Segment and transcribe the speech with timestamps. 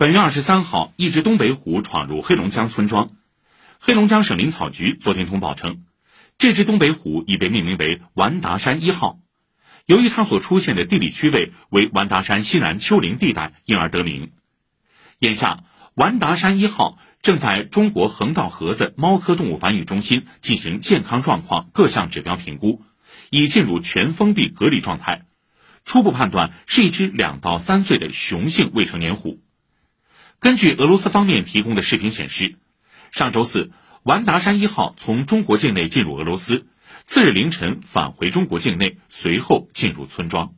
[0.00, 3.16] 本月二十三号，一只东北虎闯入黑龙江村庄。
[3.80, 5.86] 黑龙江省林草局昨天通报称，
[6.38, 9.18] 这只东北虎已被命名为“完达山一号”，
[9.86, 14.30] 由于它所出现的地理区位为完达山西南丘陵地带，因而得名。
[15.18, 15.64] 眼下，
[15.96, 22.84] 完达山一号正在中国横道河子猫科动物繁育中心进行健康状况各项指标评估，
[23.30, 25.26] 已进入全封闭隔离状态。
[25.84, 29.40] 初步判断是一只两到三岁的雄性未成年虎。
[30.40, 32.58] 根据俄罗斯方面提供的视频显示，
[33.10, 33.72] 上周四，
[34.04, 36.68] 完达山一号从中国境内进入俄罗斯，
[37.02, 40.54] 次日凌晨返回中国境内，随后进入村庄。